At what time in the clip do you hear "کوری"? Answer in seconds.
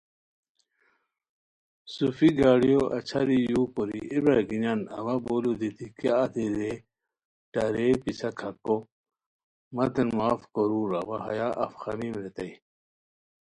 3.75-3.99